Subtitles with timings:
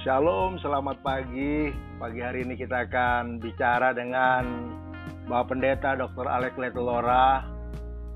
[0.00, 1.68] Shalom, selamat pagi.
[2.00, 4.72] Pagi hari ini kita akan bicara dengan
[5.28, 6.24] Bapak Pendeta Dr.
[6.24, 7.44] Alek Letolora.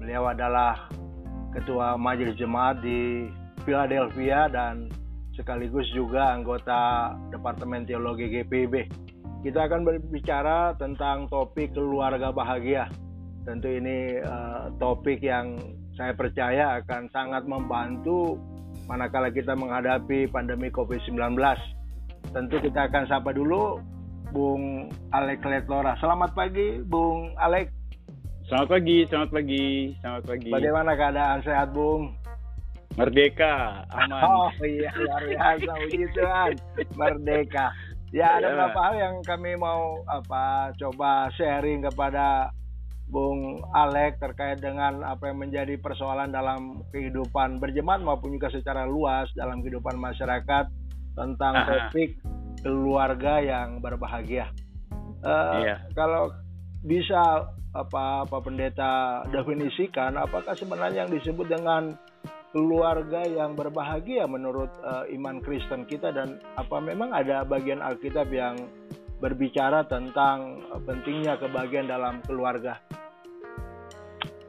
[0.01, 0.89] Beliau adalah
[1.53, 3.29] Ketua Majelis Jemaat di
[3.69, 4.89] Philadelphia dan
[5.37, 8.89] sekaligus juga anggota Departemen Teologi GPB.
[9.45, 12.89] Kita akan berbicara tentang topik keluarga bahagia.
[13.45, 15.61] Tentu ini uh, topik yang
[16.01, 18.41] saya percaya akan sangat membantu
[18.89, 21.37] manakala kita menghadapi pandemi COVID-19.
[22.35, 23.79] Tentu kita akan sapa dulu
[24.35, 25.95] Bung Alek Letlora.
[26.03, 27.71] Selamat pagi, Bung Alek.
[28.51, 29.67] Selamat pagi, selamat pagi,
[30.03, 30.51] selamat pagi.
[30.51, 32.11] Bagaimana keadaan sehat, Bung?
[32.99, 34.19] Merdeka, aman.
[34.27, 36.53] Oh iya, luar biasa, puji Tuhan.
[36.99, 37.71] Merdeka.
[38.11, 38.51] Ya, ada ya.
[38.51, 42.51] beberapa hal yang kami mau apa coba sharing kepada
[43.07, 49.31] Bung Alek terkait dengan apa yang menjadi persoalan dalam kehidupan berjemaat maupun juga secara luas
[49.39, 50.67] dalam kehidupan masyarakat
[51.15, 52.19] tentang topik
[52.63, 54.51] keluarga yang berbahagia.
[55.25, 55.77] Uh, iya.
[55.97, 56.35] Kalau
[56.85, 61.99] bisa apa apa pendeta definisikan apakah sebenarnya yang disebut dengan
[62.55, 68.55] keluarga yang berbahagia menurut uh, iman Kristen kita dan apa memang ada bagian Alkitab yang
[69.19, 72.79] berbicara tentang pentingnya kebahagiaan dalam keluarga.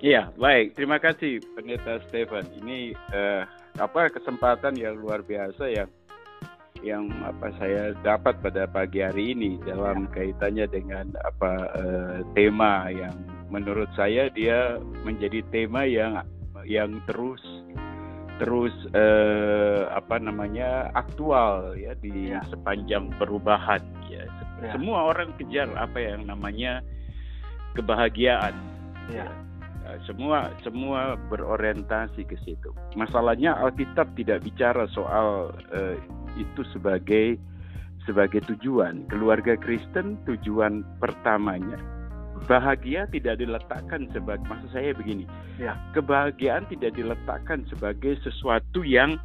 [0.05, 0.77] Iya, baik.
[0.77, 2.45] Terima kasih Pendeta Stephen.
[2.61, 3.41] Ini uh,
[3.81, 5.89] apa kesempatan yang luar biasa yang
[6.83, 13.15] yang apa saya dapat pada pagi hari ini dalam kaitannya dengan apa uh, tema yang
[13.47, 16.19] menurut saya dia menjadi tema yang
[16.65, 17.39] yang terus
[18.35, 22.43] terus uh, apa namanya aktual ya di ya.
[22.51, 23.79] sepanjang perubahan
[24.11, 24.27] ya.
[24.59, 24.75] ya.
[24.75, 26.83] Semua orang kejar apa yang namanya
[27.79, 28.51] kebahagiaan.
[29.07, 29.31] Ya.
[29.31, 29.95] ya.
[30.03, 32.75] Semua semua berorientasi ke situ.
[32.99, 35.95] Masalahnya Alkitab tidak bicara soal uh,
[36.37, 37.39] itu sebagai
[38.05, 39.09] sebagai tujuan.
[39.09, 41.95] Keluarga Kristen tujuan pertamanya
[42.45, 45.23] bahagia tidak diletakkan sebagai maksud saya begini
[45.55, 45.79] ya.
[45.95, 49.15] kebahagiaan tidak diletakkan sebagai sesuatu yang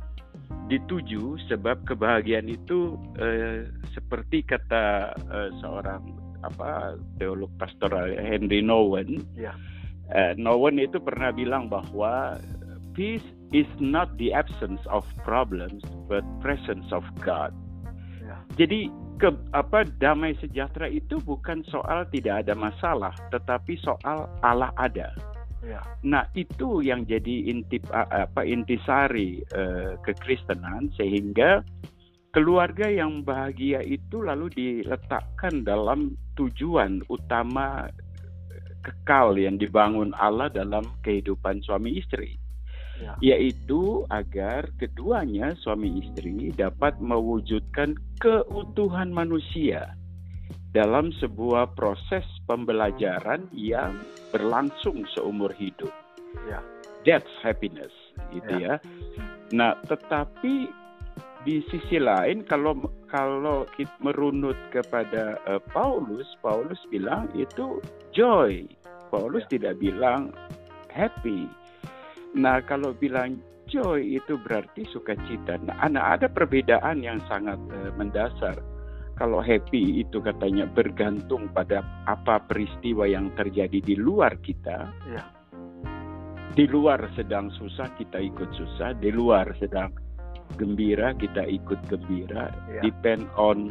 [0.71, 6.15] dituju sebab kebahagiaan itu eh, seperti kata eh, seorang
[6.47, 9.53] apa teolog pastoral Henry Nowen ya.
[10.15, 12.39] eh, Nowen itu pernah bilang bahwa
[12.95, 17.51] peace is not the absence of problems but presence of God
[18.23, 18.39] ya.
[18.55, 18.91] jadi
[19.21, 25.13] ke apa damai sejahtera itu bukan soal tidak ada masalah, tetapi soal Allah ada.
[25.61, 25.85] Ya.
[26.01, 31.61] Nah itu yang jadi intip apa intisari uh, kekristenan sehingga
[32.33, 37.93] keluarga yang bahagia itu lalu diletakkan dalam tujuan utama
[38.81, 42.40] kekal yang dibangun Allah dalam kehidupan suami istri
[43.01, 43.17] ya.
[43.25, 49.97] yaitu agar keduanya suami istri dapat mewujudkan keutuhan manusia
[50.71, 53.99] dalam sebuah proses pembelajaran yang
[54.31, 55.91] berlangsung seumur hidup.
[56.47, 56.63] Ya.
[57.03, 57.91] That's happiness,
[58.31, 58.77] gitu ya.
[58.77, 58.85] ya.
[59.51, 60.69] Nah, tetapi
[61.49, 62.77] di sisi lain kalau
[63.09, 67.81] kalau kita merunut kepada uh, Paulus, Paulus bilang itu
[68.13, 68.69] joy.
[69.11, 69.59] Paulus ya.
[69.59, 70.31] tidak bilang
[70.93, 71.49] happy.
[72.37, 75.59] Nah, kalau bilang joy itu berarti sukacita.
[75.63, 78.59] Nah, ada perbedaan yang sangat uh, mendasar.
[79.19, 84.89] Kalau happy itu katanya bergantung pada apa peristiwa yang terjadi di luar kita.
[85.13, 85.25] Ya.
[86.57, 89.93] Di luar sedang susah kita ikut susah, di luar sedang
[90.57, 92.49] gembira kita ikut gembira.
[92.73, 92.81] Ya.
[92.81, 93.69] Depend on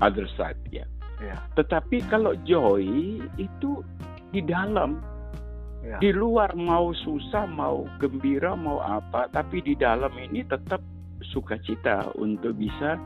[0.00, 0.86] other side ya.
[1.18, 1.36] ya.
[1.58, 3.82] Tetapi kalau joy itu
[4.30, 5.02] di dalam
[5.80, 5.96] Ya.
[5.96, 10.84] Di luar mau susah, mau gembira, mau apa, tapi di dalam ini tetap
[11.32, 13.00] sukacita untuk bisa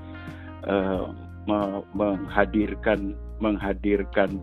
[0.67, 1.07] uh,
[1.95, 4.43] menghadirkan menghadirkan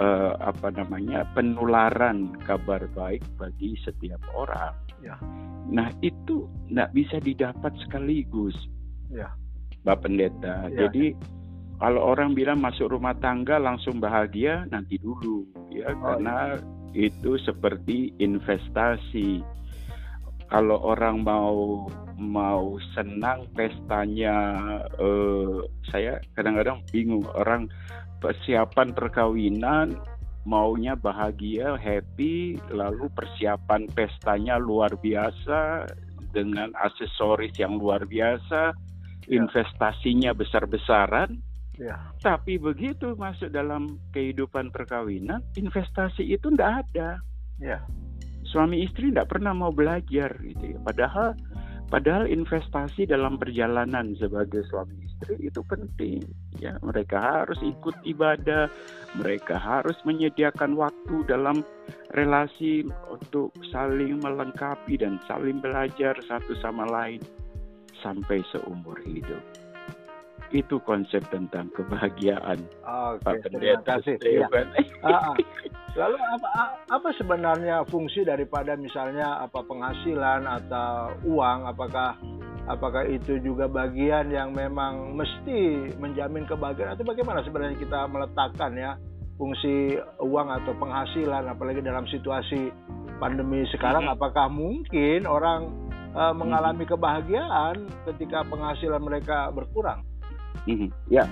[0.00, 4.72] uh, apa namanya penularan kabar baik bagi setiap orang.
[5.04, 5.20] Ya.
[5.68, 8.56] Nah itu nggak bisa didapat sekaligus,
[9.12, 9.28] ya.
[9.84, 10.72] Bapak Pendeta.
[10.72, 10.88] Ya.
[10.88, 11.12] Jadi
[11.78, 17.36] kalau orang bilang masuk rumah tangga langsung bahagia, nanti dulu ya, oh, karena ya itu
[17.40, 19.44] seperti investasi.
[20.48, 21.84] Kalau orang mau
[22.16, 24.34] mau senang pestanya,
[24.96, 25.58] eh,
[25.92, 27.68] saya kadang-kadang bingung orang
[28.18, 29.94] persiapan perkawinan
[30.48, 35.84] maunya bahagia, happy, lalu persiapan pestanya luar biasa
[36.32, 39.28] dengan aksesoris yang luar biasa, ya.
[39.28, 41.36] investasinya besar-besaran,
[41.78, 41.96] Ya.
[42.18, 47.22] Tapi begitu masuk dalam kehidupan perkawinan, investasi itu tidak ada.
[47.62, 47.78] Ya.
[48.50, 50.78] Suami istri tidak pernah mau belajar gitu ya.
[50.82, 51.38] Padahal
[51.88, 56.22] padahal investasi dalam perjalanan sebagai suami istri istri itu penting
[56.62, 58.70] ya mereka harus ikut ibadah
[59.18, 61.66] mereka harus menyediakan waktu dalam
[62.14, 67.18] relasi untuk saling melengkapi dan saling belajar satu sama lain
[67.98, 69.42] sampai seumur hidup
[70.50, 74.16] itu konsep tentang kebahagiaan Oke, Pak terima kasih.
[74.24, 74.48] Ya.
[75.96, 76.48] Lalu apa
[76.88, 82.14] apa sebenarnya fungsi daripada misalnya apa penghasilan atau uang apakah
[82.68, 88.92] apakah itu juga bagian yang memang mesti menjamin kebahagiaan atau bagaimana sebenarnya kita meletakkan ya
[89.40, 92.68] fungsi uang atau penghasilan apalagi dalam situasi
[93.18, 94.16] pandemi sekarang mm -hmm.
[94.20, 95.72] apakah mungkin orang
[96.14, 100.07] uh, mengalami kebahagiaan ketika penghasilan mereka berkurang?
[100.66, 100.90] Mm -hmm.
[101.12, 101.24] Ya,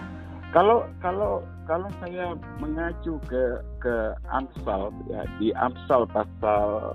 [0.55, 6.95] kalau kalau kalau saya mengacu ke ke Amsal ya di Amsal pasal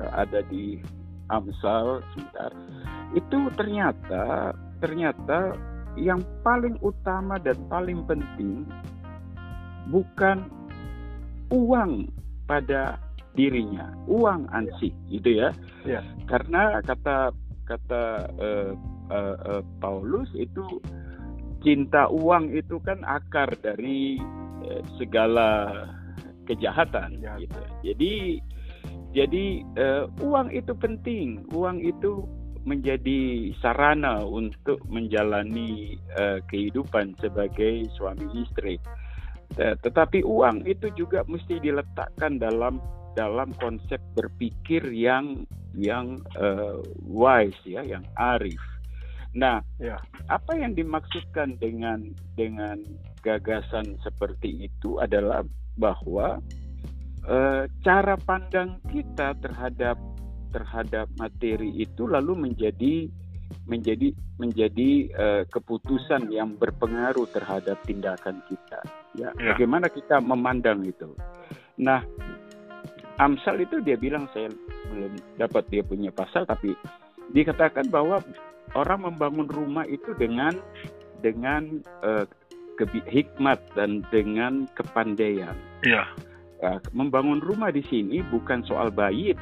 [0.00, 0.82] uh, ada di
[1.30, 2.50] Amsal sebentar
[3.14, 4.52] itu ternyata
[4.82, 5.54] ternyata
[5.94, 8.66] yang paling utama dan paling penting
[9.88, 10.50] bukan
[11.54, 12.10] uang
[12.50, 12.98] pada
[13.34, 15.50] dirinya, uang ansih, gitu ya.
[15.82, 16.00] ya.
[16.30, 17.34] Karena kata
[17.66, 18.02] kata
[18.38, 18.72] uh,
[19.10, 20.82] uh, uh, Paulus itu
[21.64, 24.20] cinta uang itu kan akar dari
[24.68, 25.72] uh, segala
[26.44, 27.60] kejahatan, gitu.
[27.80, 28.14] Jadi
[29.16, 29.44] jadi
[29.80, 32.28] uh, uang itu penting, uang itu
[32.68, 38.76] menjadi sarana untuk menjalani uh, kehidupan sebagai suami istri.
[39.54, 42.82] Tetapi uang itu juga mesti diletakkan dalam
[43.14, 45.46] dalam konsep berpikir yang
[45.78, 48.58] yang uh, wise ya, yang arif.
[49.34, 49.98] Nah, ya.
[50.30, 52.78] apa yang dimaksudkan dengan dengan
[53.26, 55.42] gagasan seperti itu adalah
[55.74, 56.38] bahwa
[57.26, 59.98] uh, cara pandang kita terhadap
[60.54, 63.10] terhadap materi itu lalu menjadi
[63.66, 68.80] menjadi menjadi uh, keputusan yang berpengaruh terhadap tindakan kita.
[69.18, 71.10] Ya, ya, bagaimana kita memandang itu.
[71.82, 72.06] Nah,
[73.18, 74.50] Amsal itu dia bilang saya
[74.90, 76.74] belum dapat dia punya pasal tapi
[77.30, 78.22] dikatakan bahwa
[78.72, 80.56] orang membangun rumah itu dengan
[81.20, 82.24] dengan uh,
[83.08, 85.54] hikmat dan dengan kepandaian.
[85.84, 86.08] Ya.
[86.64, 89.36] Uh, membangun rumah di sini bukan soal bait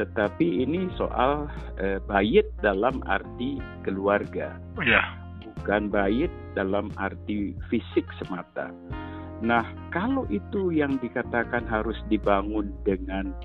[0.00, 1.44] tetapi ini soal
[1.76, 4.56] eh, bayit dalam arti keluarga.
[4.80, 5.04] Ya.
[5.44, 8.72] Bukan bayit dalam arti fisik semata.
[9.44, 13.36] Nah, kalau itu yang dikatakan harus dibangun dengan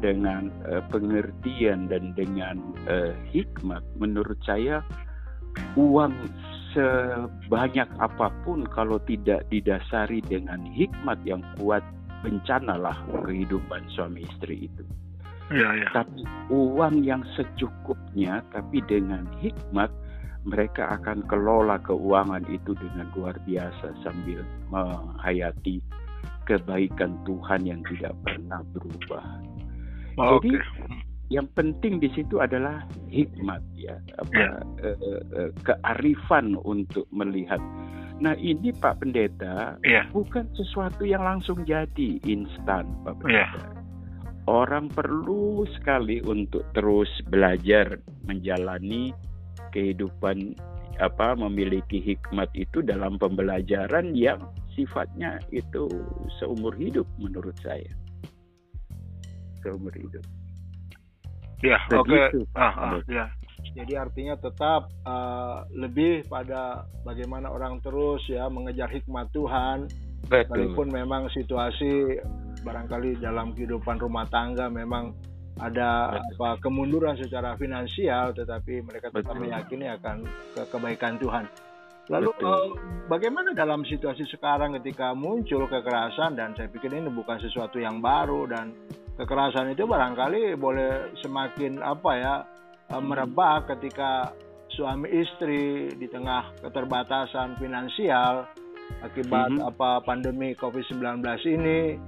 [0.00, 4.80] dengan eh, pengertian dan dengan eh, hikmat, menurut saya
[5.76, 6.14] uang
[6.74, 11.82] sebanyak apa pun kalau tidak didasari dengan hikmat yang kuat
[12.20, 14.84] bencanalah kehidupan suami istri itu.
[15.50, 15.88] Ya, ya.
[15.90, 16.22] Tapi
[16.52, 19.90] uang yang secukupnya, tapi dengan hikmat,
[20.46, 25.82] mereka akan kelola keuangan itu dengan luar biasa sambil menghayati
[26.46, 29.26] kebaikan Tuhan yang tidak pernah berubah.
[30.20, 30.52] Oh, Jadi
[31.32, 34.50] yang penting di situ adalah hikmat ya, apa ya.
[34.84, 37.62] Uh, uh, kearifan untuk melihat.
[38.20, 40.04] Nah ini Pak Pendeta ya.
[40.12, 43.48] bukan sesuatu yang langsung jadi instan Pak ya.
[43.48, 43.60] Pendeta.
[43.64, 43.80] Ya
[44.50, 49.14] orang perlu sekali untuk terus belajar menjalani
[49.70, 50.58] kehidupan
[50.98, 54.42] apa memiliki hikmat itu dalam pembelajaran yang
[54.74, 55.88] sifatnya itu
[56.42, 57.88] seumur hidup menurut saya
[59.62, 60.24] seumur hidup
[61.60, 62.28] ya oke okay.
[62.56, 63.28] ah, ah, ya
[63.76, 69.86] jadi artinya tetap uh, lebih pada bagaimana orang terus ya mengejar hikmat Tuhan
[70.26, 70.48] Betul.
[70.48, 72.18] walaupun memang situasi
[72.60, 75.12] barangkali dalam kehidupan rumah tangga memang
[75.60, 79.44] ada apa kemunduran secara finansial tetapi mereka tetap Betul.
[79.44, 80.16] meyakini akan
[80.56, 81.44] ke kebaikan Tuhan.
[82.10, 82.74] Lalu uh,
[83.06, 88.50] bagaimana dalam situasi sekarang ketika muncul kekerasan dan saya pikir ini bukan sesuatu yang baru
[88.50, 88.74] dan
[89.20, 92.34] kekerasan itu barangkali boleh semakin apa ya
[92.88, 94.32] uh, merebak ketika
[94.72, 98.48] suami istri di tengah keterbatasan finansial
[99.04, 99.68] akibat mm -hmm.
[99.68, 101.20] apa pandemi Covid-19
[101.52, 102.00] ini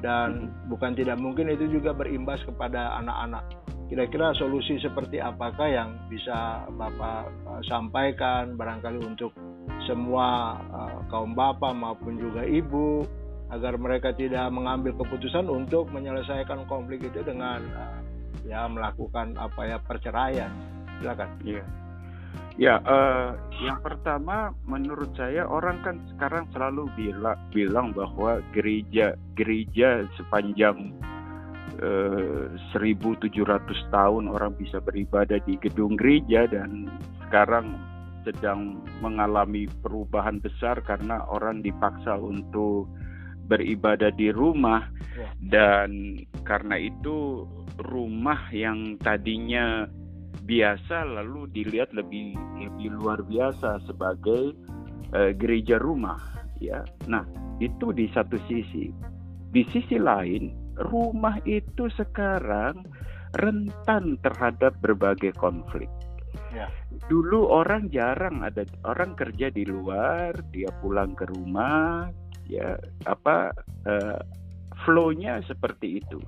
[0.00, 3.44] dan bukan tidak mungkin itu juga berimbas kepada anak-anak.
[3.88, 9.36] Kira-kira solusi seperti apakah yang bisa Bapak uh, sampaikan barangkali untuk
[9.84, 13.04] semua uh, kaum bapak maupun juga ibu
[13.52, 18.00] agar mereka tidak mengambil keputusan untuk menyelesaikan konflik itu dengan uh,
[18.48, 20.52] ya melakukan apa ya perceraian.
[21.00, 21.28] Silakan.
[21.44, 21.64] Iya.
[22.54, 23.34] Ya, uh,
[23.66, 30.94] yang pertama menurut saya orang kan sekarang selalu bilang bilang bahwa gereja gereja sepanjang
[31.82, 33.34] uh, eh, 1700
[33.90, 36.86] tahun orang bisa beribadah di gedung gereja dan
[37.26, 37.74] sekarang
[38.22, 42.86] sedang mengalami perubahan besar karena orang dipaksa untuk
[43.44, 45.28] beribadah di rumah ya.
[45.52, 47.44] dan karena itu
[47.80, 49.84] rumah yang tadinya
[50.44, 54.52] biasa lalu dilihat lebih lebih luar biasa sebagai
[55.16, 56.20] uh, gereja rumah
[56.60, 56.84] ya.
[57.08, 57.24] Nah,
[57.58, 58.92] itu di satu sisi.
[59.54, 60.50] Di sisi lain,
[60.90, 62.82] rumah itu sekarang
[63.38, 65.90] rentan terhadap berbagai konflik.
[66.54, 66.70] Ya.
[67.10, 72.10] Dulu orang jarang ada orang kerja di luar, dia pulang ke rumah,
[72.48, 72.76] ya
[73.08, 73.52] apa
[73.88, 74.20] uh,
[74.84, 76.20] flow-nya seperti itu.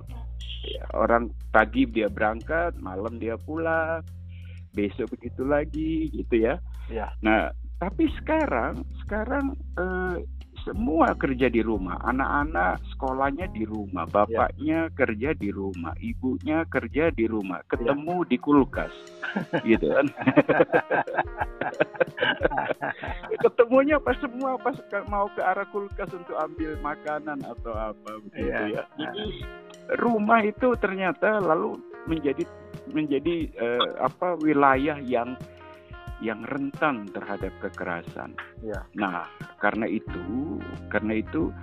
[0.67, 4.03] Ya, orang pagi dia berangkat, malam dia pulang,
[4.75, 6.59] besok begitu lagi, gitu ya.
[6.91, 7.07] ya.
[7.23, 10.19] Nah, tapi sekarang, sekarang uh,
[10.67, 11.95] semua kerja di rumah.
[12.03, 14.11] Anak-anak sekolahnya di rumah, ya.
[14.11, 14.93] bapaknya ya.
[14.93, 18.27] kerja di rumah, ibunya kerja di rumah, ketemu ya.
[18.27, 18.91] di kulkas,
[19.69, 20.07] gitu kan?
[23.47, 24.75] Ketemunya pas semua pas
[25.07, 28.83] mau ke arah kulkas untuk ambil makanan atau apa begitu ya.
[28.83, 28.83] ya.
[28.99, 29.47] Jadi
[30.03, 31.79] rumah itu ternyata lalu
[32.11, 32.43] menjadi
[32.91, 35.39] menjadi uh, apa wilayah yang
[36.21, 38.33] yang rentan terhadap kekerasan.
[38.65, 38.85] Ya.
[38.97, 39.29] Nah,
[39.61, 40.57] karena itu,
[40.89, 41.53] karena itu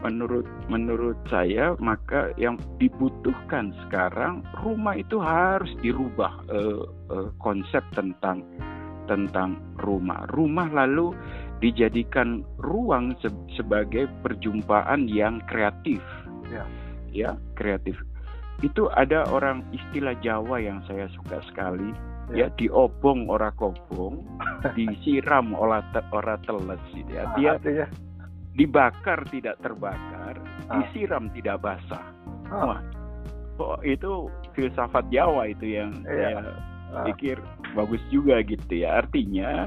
[0.00, 8.40] menurut menurut saya maka yang dibutuhkan sekarang rumah itu harus dirubah uh, uh, konsep tentang
[9.04, 10.24] tentang rumah.
[10.32, 11.12] Rumah lalu
[11.60, 16.00] dijadikan ruang se sebagai perjumpaan yang kreatif.
[16.48, 16.64] Ya.
[17.12, 17.96] ya, kreatif.
[18.64, 21.90] Itu ada orang istilah Jawa yang saya suka sekali
[22.30, 24.22] ya, ya diobong ora kobong
[24.76, 27.86] disiram ora te, ora teles gitu ya dia artinya?
[28.54, 30.36] dibakar tidak terbakar
[30.68, 30.74] ah.
[30.78, 32.04] disiram tidak basah
[32.52, 32.76] ah.
[32.76, 32.80] wah
[33.58, 36.10] oh, itu filsafat Jawa itu yang ya.
[36.10, 36.38] saya
[36.92, 37.04] ah.
[37.08, 37.36] pikir
[37.74, 39.66] bagus juga gitu ya artinya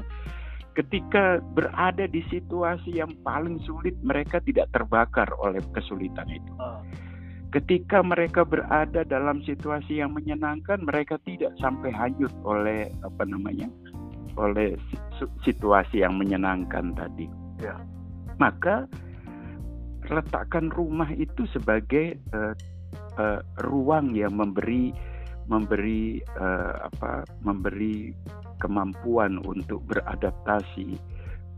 [0.76, 6.80] ketika berada di situasi yang paling sulit mereka tidak terbakar oleh kesulitan itu ah
[7.54, 13.70] ketika mereka berada dalam situasi yang menyenangkan mereka tidak sampai hanyut oleh apa namanya
[14.36, 14.76] oleh
[15.46, 17.30] situasi yang menyenangkan tadi
[17.62, 17.78] ya.
[18.36, 18.84] maka
[20.06, 22.54] letakkan rumah itu sebagai uh,
[23.18, 24.94] uh, ruang yang memberi
[25.46, 28.10] memberi uh, apa memberi
[28.58, 30.98] kemampuan untuk beradaptasi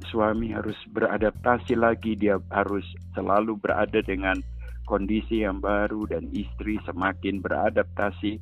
[0.07, 2.85] suami harus beradaptasi lagi dia harus
[3.19, 4.39] selalu berada dengan
[4.89, 8.41] kondisi yang baru dan istri semakin beradaptasi.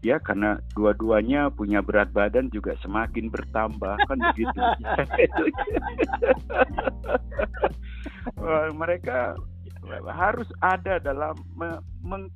[0.00, 4.60] Ya karena dua-duanya punya berat badan juga semakin bertambah kan begitu?
[8.80, 9.36] Mereka
[10.08, 11.36] harus ada dalam
[12.00, 12.32] meng,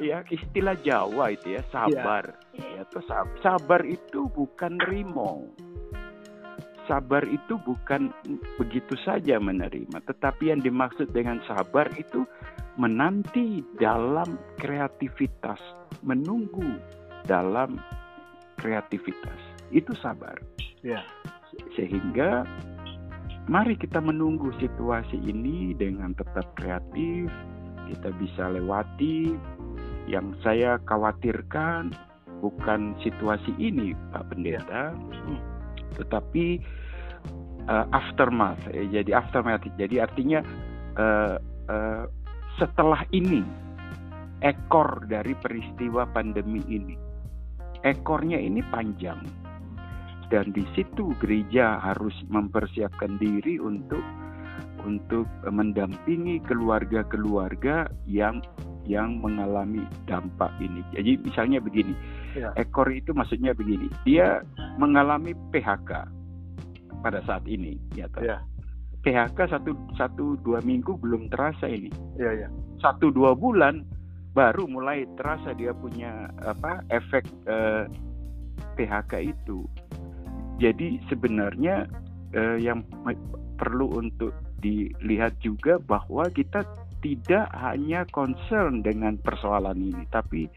[0.00, 2.24] ya istilah Jawa itu ya sabar.
[2.56, 3.00] Ya, ya
[3.42, 5.44] sabar itu bukan rimau.
[6.88, 8.08] Sabar itu bukan
[8.56, 12.24] begitu saja menerima, tetapi yang dimaksud dengan sabar itu
[12.78, 15.58] menanti dalam kreativitas,
[16.06, 16.78] menunggu
[17.26, 17.76] dalam
[18.56, 19.36] kreativitas.
[19.74, 20.38] Itu sabar.
[20.86, 21.02] Ya.
[21.74, 22.46] Sehingga
[23.50, 27.28] mari kita menunggu situasi ini dengan tetap kreatif,
[27.90, 29.34] kita bisa lewati.
[30.08, 31.92] Yang saya khawatirkan
[32.40, 35.38] bukan situasi ini, Pak Pendeta, ya.
[36.00, 36.64] tetapi
[37.68, 38.60] uh, aftermath.
[38.72, 39.68] Eh, jadi aftermath.
[39.76, 40.40] Jadi artinya
[40.96, 41.36] uh,
[41.68, 42.08] uh,
[42.58, 43.40] setelah ini
[44.42, 46.94] ekor dari peristiwa pandemi ini.
[47.86, 49.22] Ekornya ini panjang.
[50.28, 54.02] Dan di situ gereja harus mempersiapkan diri untuk
[54.84, 58.44] untuk mendampingi keluarga-keluarga yang
[58.88, 60.80] yang mengalami dampak ini.
[60.96, 61.92] Jadi misalnya begini,
[62.32, 62.52] ya.
[62.56, 64.40] ekor itu maksudnya begini, dia
[64.80, 66.08] mengalami PHK
[67.04, 68.08] pada saat ini, ya.
[68.20, 68.40] ya.
[69.06, 71.90] PHK satu satu dua minggu belum terasa ini.
[72.18, 72.48] Iya ya.
[72.82, 73.86] Satu dua bulan
[74.34, 77.84] baru mulai terasa dia punya apa efek eh,
[78.74, 79.66] PHK itu.
[80.58, 81.86] Jadi sebenarnya
[82.34, 82.82] eh, yang
[83.58, 86.66] perlu untuk dilihat juga bahwa kita
[86.98, 90.50] tidak hanya concern dengan persoalan ini, tapi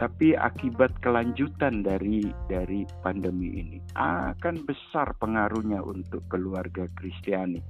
[0.00, 7.60] tapi akibat kelanjutan dari dari pandemi ini akan besar pengaruhnya untuk keluarga Kristiani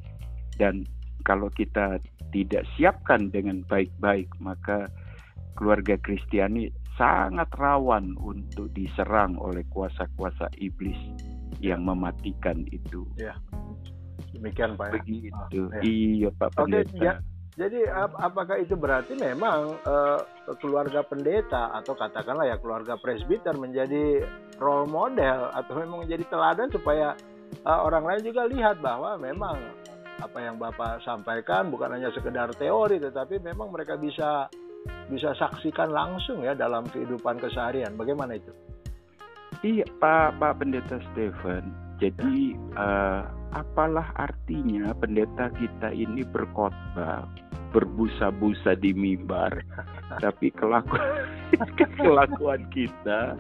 [0.56, 0.86] dan
[1.26, 1.98] kalau kita
[2.30, 4.86] tidak siapkan dengan baik-baik maka
[5.58, 10.98] keluarga Kristiani sangat rawan untuk diserang oleh kuasa-kuasa iblis
[11.62, 13.06] yang mematikan itu.
[13.16, 13.36] Ya.
[14.32, 14.92] Demikian Pak.
[14.92, 14.92] Ya.
[15.00, 15.60] Begitu.
[15.72, 15.82] Ah, ya.
[15.84, 16.92] Iya Pak Pendeta.
[16.92, 17.14] Oke, ya.
[17.52, 20.24] Jadi ap apakah itu berarti memang uh,
[20.56, 24.24] keluarga pendeta atau katakanlah ya keluarga presbiter menjadi
[24.56, 27.12] role model atau memang menjadi teladan supaya
[27.68, 29.60] uh, orang lain juga lihat bahwa memang
[30.24, 34.48] apa yang Bapak sampaikan bukan hanya sekedar teori tetapi memang mereka bisa
[35.12, 37.92] bisa saksikan langsung ya dalam kehidupan keseharian.
[38.00, 38.48] Bagaimana itu?
[39.60, 41.68] Iya, Pak Pak Pendeta Stephen.
[42.00, 47.28] Jadi uh, apalah artinya pendeta kita ini berkhotbah
[47.72, 49.64] berbusa-busa di mimbar,
[50.24, 51.24] tapi kelakuan
[51.96, 53.32] kelakuan kita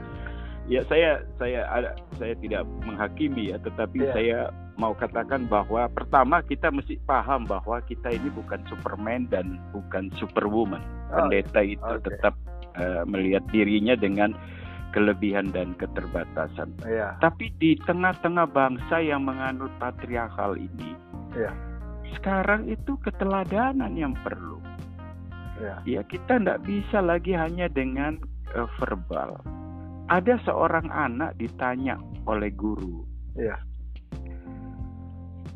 [0.70, 1.68] ya saya saya
[2.16, 4.14] saya tidak menghakimi ya, tetapi yeah.
[4.14, 4.38] saya
[4.80, 10.80] mau katakan bahwa pertama kita mesti paham bahwa kita ini bukan Superman dan bukan Superwoman.
[11.12, 12.08] Oh, Pendeta itu okay.
[12.08, 12.34] tetap
[12.80, 14.32] uh, melihat dirinya dengan
[14.92, 16.76] kelebihan dan keterbatasan.
[16.84, 17.16] Yeah.
[17.18, 20.94] Tapi di tengah-tengah bangsa yang menganut patriarkal ini,
[21.34, 21.52] yeah.
[22.16, 24.60] sekarang itu keteladanan yang perlu.
[25.58, 25.80] Yeah.
[25.88, 28.20] Ya kita tidak bisa lagi hanya dengan
[28.52, 29.40] uh, verbal.
[30.12, 31.96] Ada seorang anak ditanya
[32.28, 33.56] oleh guru, yeah.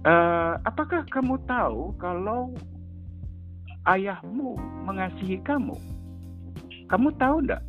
[0.09, 2.57] uh, apakah kamu tahu kalau
[3.85, 4.57] ayahmu
[4.89, 5.77] mengasihi kamu?
[6.87, 7.63] Kamu tahu tidak?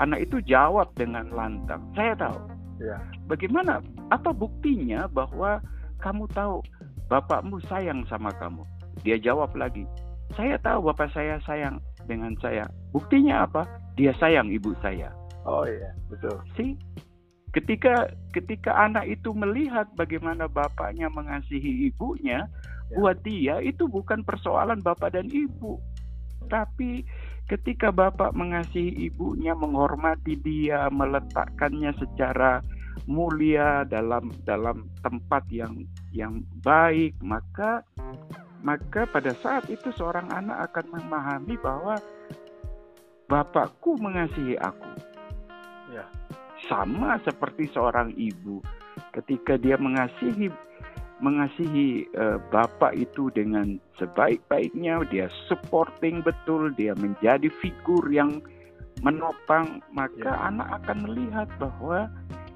[0.00, 2.40] Anak itu jawab dengan lantang, saya tahu.
[2.80, 2.96] Ya.
[3.28, 3.84] Bagaimana?
[4.08, 5.60] Apa buktinya bahwa
[6.00, 6.64] kamu tahu
[7.12, 8.64] bapakmu sayang sama kamu?
[9.04, 9.84] Dia jawab lagi,
[10.34, 12.64] saya tahu bapak saya sayang dengan saya.
[12.96, 13.68] Buktinya apa?
[14.00, 15.12] Dia sayang ibu saya.
[15.44, 16.38] Oh iya, betul.
[16.54, 16.78] Si
[17.50, 22.96] ketika ketika anak itu melihat bagaimana bapaknya mengasihi ibunya, ya.
[22.96, 25.76] buat dia itu bukan persoalan bapak dan ibu,
[26.46, 27.02] tapi
[27.50, 32.62] ketika bapak mengasihi ibunya, menghormati dia, meletakkannya secara
[33.10, 35.82] mulia dalam dalam tempat yang
[36.14, 37.82] yang baik, maka
[38.62, 41.98] maka pada saat itu seorang anak akan memahami bahwa
[43.26, 44.94] bapakku mengasihi aku.
[45.90, 46.06] Ya.
[46.70, 48.62] Sama seperti seorang ibu
[49.10, 50.52] ketika dia mengasihi
[51.20, 58.40] mengasihi uh, bapak itu dengan sebaik-baiknya, dia supporting betul, dia menjadi figur yang
[59.04, 60.48] menopang, maka ya.
[60.48, 62.08] anak akan melihat bahwa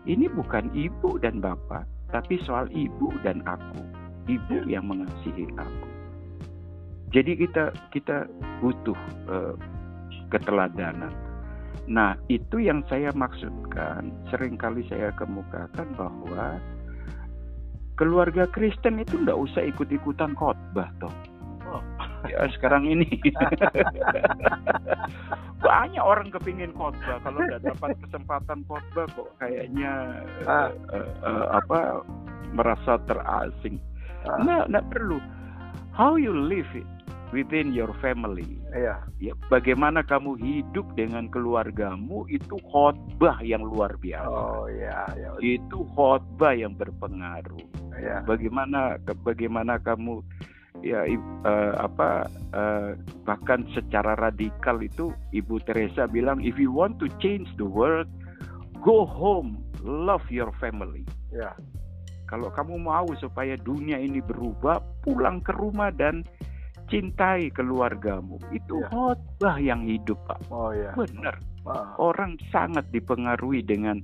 [0.08, 3.84] ini bukan ibu dan bapak, tapi soal ibu dan aku,
[4.28, 4.80] ibu ya.
[4.80, 5.88] yang mengasihi aku.
[7.12, 8.26] Jadi kita kita
[8.58, 8.98] butuh
[9.30, 9.54] uh,
[10.32, 11.12] keteladanan.
[11.84, 16.56] Nah, itu yang saya maksudkan, sering kali saya kemukakan bahwa
[17.94, 21.14] keluarga Kristen itu nggak usah ikut-ikutan khotbah toh.
[21.70, 21.82] Oh.
[22.24, 23.04] Ya sekarang ini
[25.64, 30.72] banyak orang kepingin khotbah kalau nggak dapat kesempatan khotbah kok kayaknya ah.
[30.92, 32.04] uh, uh, apa
[32.54, 33.76] merasa terasing.
[34.24, 34.40] Ah.
[34.40, 35.18] Nggak, nggak perlu.
[35.94, 36.88] How you live it
[37.34, 38.46] within your family.
[38.70, 39.02] Iya.
[39.18, 44.30] Ya, bagaimana kamu hidup dengan keluargamu itu khotbah yang luar biasa.
[44.30, 45.34] Oh iya, ya.
[45.42, 47.83] Itu khotbah yang berpengaruh.
[47.98, 48.16] Iya.
[48.26, 50.24] Bagaimana bagaimana kamu
[50.82, 51.06] ya
[51.46, 57.46] uh, apa uh, bahkan secara radikal itu Ibu Teresa bilang if you want to change
[57.56, 58.10] the world
[58.82, 61.04] go home love your family.
[61.30, 61.52] Ya.
[62.24, 66.24] Kalau kamu mau supaya dunia ini berubah, pulang ke rumah dan
[66.88, 68.40] cintai keluargamu.
[68.50, 68.88] Itu ya.
[68.88, 70.40] khotbah yang hidup, Pak.
[70.48, 70.96] Oh ya.
[70.96, 71.36] Benar.
[71.64, 72.12] Wow.
[72.12, 74.00] Orang sangat dipengaruhi dengan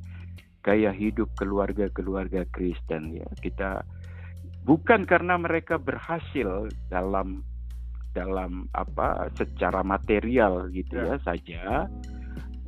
[0.61, 3.29] gaya hidup keluarga-keluarga Kristen ya.
[3.41, 3.85] Kita
[4.65, 7.43] bukan karena mereka berhasil dalam
[8.11, 11.63] dalam apa secara material gitu ya, ya saja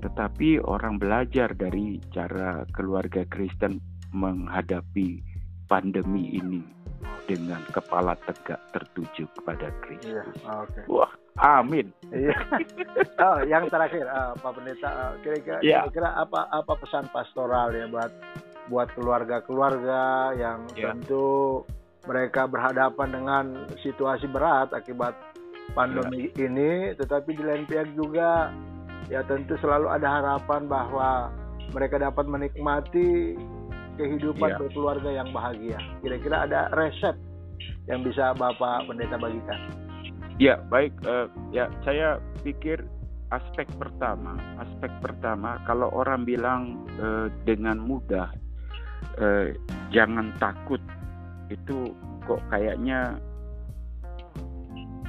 [0.02, 3.78] tetapi orang belajar dari cara keluarga Kristen
[4.10, 5.22] menghadapi
[5.70, 6.81] pandemi ini
[7.26, 10.10] dengan kepala tegak tertuju kepada Kristus.
[10.10, 10.84] Iya, okay.
[10.90, 11.88] Wah, amin.
[12.10, 12.34] Iya.
[13.26, 15.86] oh, yang terakhir, uh, Pak Pendeta, uh, kira-kira, yeah.
[15.86, 18.10] kira-kira apa apa pesan pastoral ya buat
[18.70, 20.92] buat keluarga-keluarga yang yeah.
[20.94, 21.62] tentu
[22.06, 23.44] mereka berhadapan dengan
[23.82, 25.14] situasi berat akibat
[25.78, 26.46] pandemi yeah.
[26.50, 28.50] ini, tetapi di lain pihak juga
[29.10, 31.30] ya tentu selalu ada harapan bahwa
[31.72, 33.34] mereka dapat menikmati
[33.96, 34.58] kehidupan yeah.
[34.58, 35.78] berkeluarga yang bahagia.
[36.00, 37.16] Kira-kira ada resep
[37.90, 39.60] yang bisa Bapak Pendeta bagikan?
[40.40, 40.96] Ya, baik.
[41.04, 42.82] Uh, ya, saya pikir
[43.32, 48.28] aspek pertama, aspek pertama, kalau orang bilang uh, dengan mudah,
[49.20, 49.52] uh,
[49.88, 50.80] jangan takut,
[51.48, 51.92] itu
[52.28, 53.16] kok kayaknya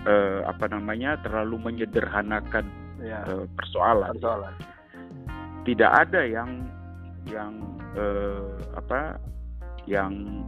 [0.07, 2.65] uh, apa namanya terlalu menyederhanakan
[3.03, 3.23] ya.
[3.27, 4.15] uh, persoalan.
[4.19, 4.55] persoalan.
[5.63, 6.67] Tidak ada yang
[7.31, 7.55] yang
[7.97, 9.17] uh, apa
[9.89, 10.43] yang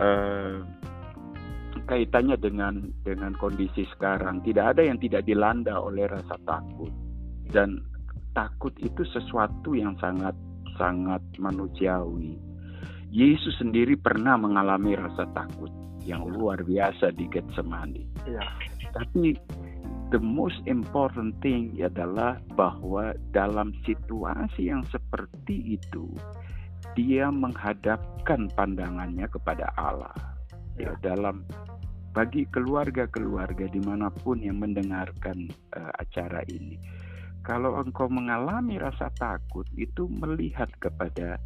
[0.00, 0.62] uh,
[1.86, 6.90] kaitannya dengan dengan kondisi sekarang tidak ada yang tidak dilanda oleh rasa takut
[7.54, 7.78] dan
[8.34, 10.34] takut itu sesuatu yang sangat
[10.76, 12.36] sangat manusiawi
[13.16, 15.70] Yesus sendiri pernah mengalami rasa takut
[16.02, 18.04] yang luar biasa di Getsemani.
[18.26, 18.42] Ya.
[18.94, 19.34] Tapi
[20.14, 26.06] the most important thing adalah bahwa dalam situasi yang seperti itu
[26.94, 30.14] dia menghadapkan pandangannya kepada Allah.
[30.78, 31.42] Ya, ya dalam
[32.16, 36.80] bagi keluarga-keluarga di mana pun yang mendengarkan uh, acara ini,
[37.44, 41.36] kalau engkau mengalami rasa takut itu melihat kepada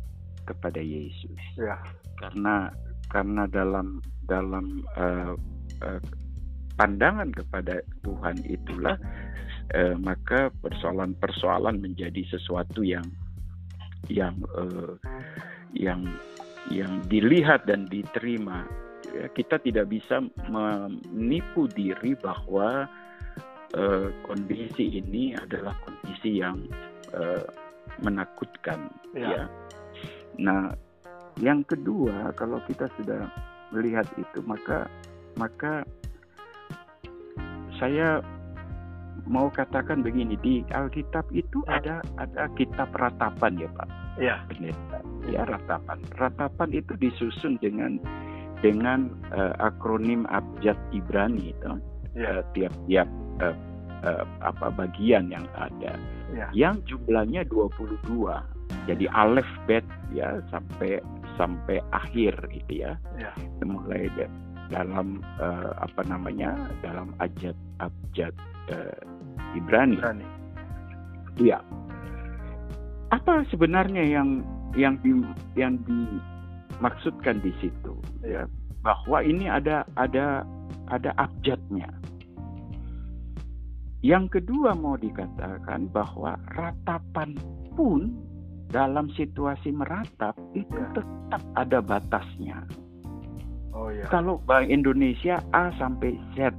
[0.46, 1.40] kepada Yesus.
[1.58, 1.80] Ya.
[2.20, 2.70] Karena
[3.10, 3.98] karena dalam
[4.30, 5.34] dalam uh,
[5.82, 6.00] uh,
[6.80, 8.96] pandangan kepada Tuhan itulah
[9.76, 13.04] uh, maka persoalan-persoalan menjadi sesuatu yang
[14.08, 14.96] yang uh,
[15.76, 16.08] yang
[16.72, 18.64] yang dilihat dan diterima.
[19.12, 22.88] Ya, kita tidak bisa menipu diri bahwa
[23.76, 26.64] uh, kondisi ini adalah kondisi yang
[27.12, 27.44] uh,
[28.00, 29.28] menakutkan, ya.
[29.28, 29.42] ya
[30.40, 30.72] Nah,
[31.42, 33.28] yang kedua, kalau kita sudah
[33.74, 34.86] melihat itu, maka
[35.36, 35.84] maka
[37.80, 38.20] saya
[39.26, 43.88] mau katakan begini di Alkitab itu ada ada kitab ratapan ya Pak.
[44.20, 44.36] Ya.
[44.46, 44.98] Pendeta.
[45.26, 45.98] Ya ratapan.
[46.20, 47.96] Ratapan itu disusun dengan
[48.60, 51.72] dengan uh, akronim abjad Ibrani itu.
[52.12, 52.40] Ya.
[52.40, 53.08] Uh, tiap-tiap
[53.40, 53.56] uh,
[54.04, 55.96] uh, apa bagian yang ada.
[56.36, 56.46] Ya.
[56.52, 58.06] Yang jumlahnya 22
[58.86, 59.82] jadi alef bet
[60.14, 61.02] ya sampai
[61.34, 63.32] sampai akhir gitu ya, ya.
[63.64, 64.06] mulai
[64.70, 68.32] dalam uh, apa namanya dalam ajat abjad
[68.70, 69.02] uh,
[69.58, 69.98] Ibrani.
[69.98, 70.26] Ibrani.
[71.42, 71.58] Ya.
[73.10, 74.46] Apa sebenarnya yang
[74.78, 75.10] yang di
[75.58, 78.46] yang dimaksudkan di situ ya
[78.86, 80.46] bahwa ini ada ada
[80.88, 81.90] ada abjadnya.
[84.00, 87.36] Yang kedua mau dikatakan bahwa ratapan
[87.76, 88.16] pun
[88.72, 90.88] dalam situasi meratap itu ya.
[90.96, 92.64] tetap ada batasnya.
[93.74, 94.06] Oh ya.
[94.10, 96.54] Kalau Bank Indonesia A sampai Z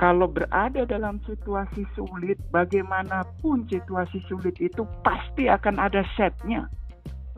[0.00, 6.66] kalau berada dalam situasi sulit, bagaimanapun situasi sulit itu pasti akan ada setnya.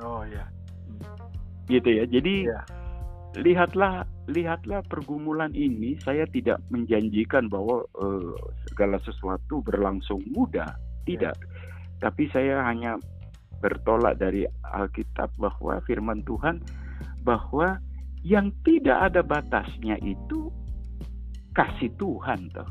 [0.01, 0.49] Oh ya.
[1.69, 2.09] Gitu ya.
[2.09, 2.65] Jadi ya.
[3.37, 6.01] lihatlah lihatlah pergumulan ini.
[6.01, 8.33] Saya tidak menjanjikan bahwa uh,
[8.73, 10.73] segala sesuatu berlangsung mudah.
[11.05, 11.37] Tidak.
[11.37, 11.49] Ya
[12.05, 13.01] tapi saya hanya
[13.65, 16.61] bertolak dari Alkitab bahwa firman Tuhan
[17.25, 17.81] bahwa
[18.25, 20.53] yang tidak ada batasnya itu
[21.57, 22.69] kasih Tuhan toh.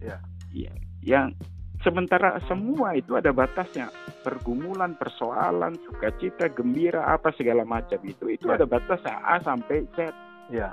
[0.00, 0.20] Ya.
[0.52, 0.72] ya.
[1.04, 1.36] Yang
[1.84, 3.92] sementara semua itu ada batasnya.
[4.24, 8.56] Pergumulan, persoalan, sukacita, gembira, apa segala macam itu itu ya.
[8.56, 10.12] ada batasnya A sampai Z.
[10.48, 10.72] Ya.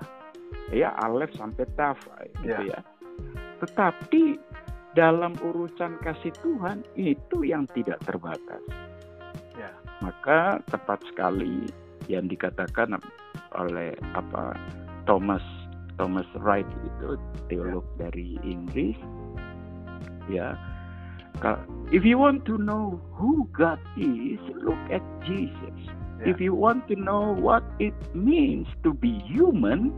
[0.72, 2.00] Ya, Alef sampai Taf
[2.44, 2.76] gitu ya.
[2.76, 2.80] ya.
[3.64, 4.40] Tetapi
[4.96, 8.64] dalam urusan kasih Tuhan itu yang tidak terbatas.
[9.56, 9.72] Ya.
[10.04, 11.68] Maka tepat sekali
[12.08, 12.98] yang dikatakan
[13.58, 14.56] oleh apa
[15.06, 15.44] Thomas
[16.00, 17.18] Thomas Wright itu
[17.52, 18.08] teolog ya.
[18.08, 18.98] dari Inggris
[20.30, 20.56] ya
[21.90, 25.78] if you want to know who God is look at Jesus
[26.22, 26.30] yeah.
[26.30, 29.92] if you want to know what it means to be human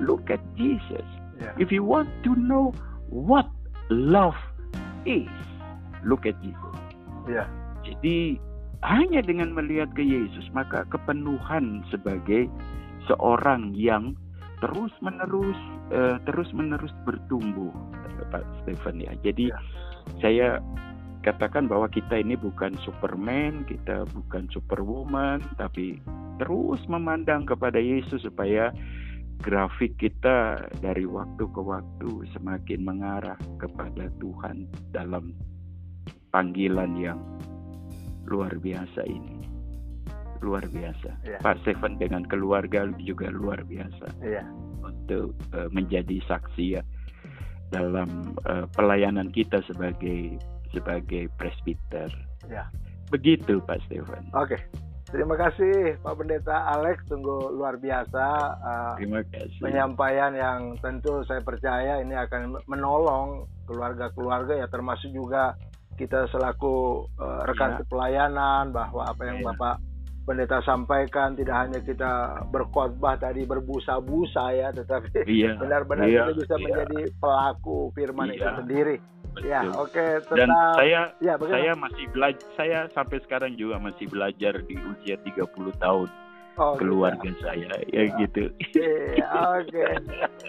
[0.00, 1.06] look at Jesus
[1.38, 1.52] yeah.
[1.60, 2.72] if you want to know
[3.12, 3.46] what
[3.92, 4.38] love
[5.04, 5.28] is
[6.04, 6.76] look at Jesus.
[7.28, 7.44] Ya.
[7.84, 8.40] Jadi
[8.80, 12.48] hanya dengan melihat ke Yesus maka kepenuhan sebagai
[13.08, 14.16] seorang yang
[14.60, 15.56] terus menerus
[15.92, 17.72] uh, terus menerus bertumbuh
[18.28, 19.12] Pak Stephen ya.
[19.24, 19.58] Jadi ya.
[20.20, 20.48] saya
[21.20, 26.00] katakan bahwa kita ini bukan Superman, kita bukan Superwoman, tapi
[26.40, 28.72] terus memandang kepada Yesus supaya
[29.40, 35.32] grafik kita dari waktu ke waktu semakin mengarah kepada Tuhan dalam
[36.32, 37.20] panggilan yang
[38.26, 39.46] luar biasa ini.
[40.40, 41.10] Luar biasa.
[41.24, 41.40] Yeah.
[41.44, 44.08] Pak Stephen dengan keluarga juga luar biasa.
[44.24, 44.48] Yeah.
[44.80, 46.82] Untuk uh, menjadi saksi ya
[47.70, 50.40] dalam uh, pelayanan kita sebagai
[50.72, 52.08] sebagai presbiter.
[52.48, 52.66] Yeah.
[53.12, 54.32] Begitu Pak Stephen.
[54.32, 54.56] Oke.
[54.56, 54.60] Okay.
[55.10, 58.24] Terima kasih Pak Pendeta Alex, tunggu luar biasa
[58.62, 59.58] uh, Terima kasih.
[59.58, 65.58] penyampaian yang tentu saya percaya ini akan menolong keluarga-keluarga ya termasuk juga
[65.98, 67.84] kita selaku uh, rekan ya.
[67.88, 69.52] pelayanan bahwa apa yang ya.
[69.52, 69.76] Bapak
[70.20, 75.56] Pendeta sampaikan tidak hanya kita berkhotbah tadi berbusa-busa ya tetapi iya.
[75.62, 76.28] benar-benar ya.
[76.30, 76.62] kita bisa ya.
[76.62, 78.34] menjadi pelaku firman ya.
[78.36, 78.96] itu sendiri.
[79.46, 79.94] Ya, oke.
[79.94, 85.14] Okay, Dan saya ya, saya masih belajar saya sampai sekarang juga masih belajar di usia
[85.22, 85.46] 30
[85.78, 86.08] tahun.
[86.60, 86.84] Oh, gitu.
[86.84, 87.40] keluarga gitu.
[87.40, 88.52] saya ya, ya gitu.
[88.52, 88.84] Oke.
[89.64, 89.92] Okay.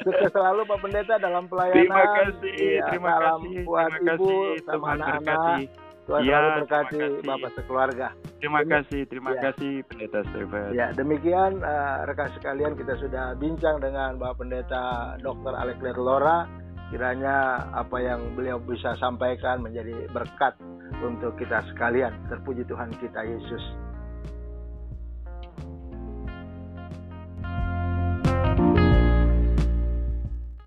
[0.04, 1.88] Sukses selalu Pak Pendeta dalam pelayanan.
[1.88, 2.56] Terima kasih.
[2.60, 3.56] Ya, terima kasih.
[3.64, 5.58] buat terima Ibu kasih, sama anak-anak.
[6.02, 8.08] Tuhan ya, selalu berkati Bapak sekeluarga.
[8.44, 9.42] Terima kasih, terima ya.
[9.48, 10.70] kasih Pendeta Stephen.
[10.76, 15.56] Ya, demikian uh, rekan sekalian kita sudah bincang dengan Bapak Pendeta Dr.
[15.56, 16.44] Alex Lora.
[16.92, 20.60] Kiranya apa yang beliau bisa sampaikan menjadi berkat
[21.00, 22.12] untuk kita sekalian.
[22.28, 23.64] Terpuji Tuhan kita Yesus.